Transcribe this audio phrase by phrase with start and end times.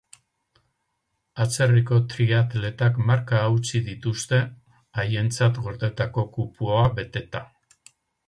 [1.43, 4.41] Atzerriko triatletek markak hautsi dituzte
[5.03, 7.45] haientzat gordetako kupoa beteta.